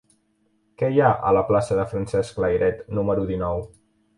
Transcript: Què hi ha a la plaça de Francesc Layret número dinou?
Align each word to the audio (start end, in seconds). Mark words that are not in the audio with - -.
Què 0.81 0.89
hi 0.95 0.97
ha 1.01 1.11
a 1.31 1.35
la 1.39 1.45
plaça 1.51 1.77
de 1.81 1.85
Francesc 1.91 2.43
Layret 2.45 2.83
número 3.01 3.29
dinou? 3.35 3.63